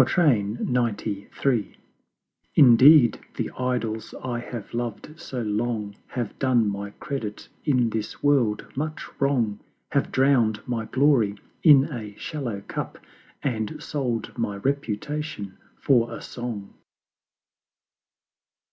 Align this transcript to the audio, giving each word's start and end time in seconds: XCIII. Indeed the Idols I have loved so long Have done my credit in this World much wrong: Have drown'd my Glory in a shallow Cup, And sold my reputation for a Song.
XCIII. 0.00 1.26
Indeed 2.54 3.18
the 3.36 3.50
Idols 3.58 4.14
I 4.22 4.38
have 4.38 4.72
loved 4.72 5.18
so 5.18 5.42
long 5.42 5.96
Have 6.06 6.38
done 6.38 6.68
my 6.70 6.90
credit 6.90 7.48
in 7.64 7.90
this 7.90 8.22
World 8.22 8.64
much 8.76 9.08
wrong: 9.20 9.58
Have 9.90 10.12
drown'd 10.12 10.60
my 10.68 10.84
Glory 10.84 11.34
in 11.64 11.86
a 11.92 12.14
shallow 12.16 12.60
Cup, 12.68 12.98
And 13.42 13.82
sold 13.82 14.38
my 14.38 14.58
reputation 14.58 15.58
for 15.80 16.12
a 16.14 16.20
Song. 16.22 16.74